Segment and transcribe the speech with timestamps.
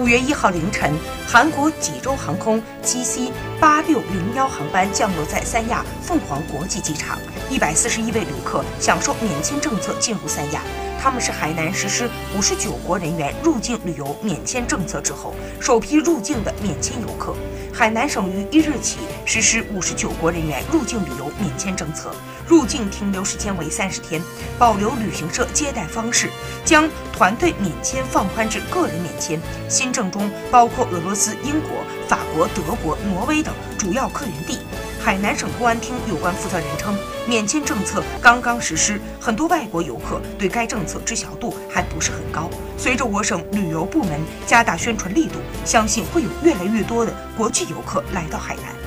[0.00, 0.90] 五月一号凌晨，
[1.26, 7.18] 韩国济州航空 GC 八六零幺航班降落在三亚凤凰国际机场，
[7.50, 10.62] 一百四十一位旅客享受免签政策进入三亚。
[11.02, 17.34] 他们是海南实施五十九国人员入境旅游免签政策之后首批入境的免签游客。
[17.72, 22.14] 海南省于一日起实施五十九国人员入境旅游免签政策，
[22.46, 24.20] 入境停留时间为三十天，
[24.58, 26.28] 保留旅行社接待方式，
[26.66, 29.40] 将团队免签放宽至个人免签。
[29.70, 31.70] 新政中包括俄罗斯、英国、
[32.06, 34.58] 法国、德国、挪威等主要客源地。
[35.02, 36.94] 海南省公安厅有关负责人称，
[37.26, 42.50] 免签政策刚刚实施，很多外国游客对该政策知晓度还不是很高。
[42.76, 48.79] 随着我省旅游部门加大宣传力度，相信会有越来越多的国际游客来到海南。